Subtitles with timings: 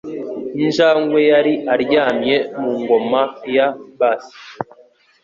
[0.61, 3.21] Injangwe yari aryamye mu ngoma
[3.55, 3.67] ya
[3.99, 4.25] bass.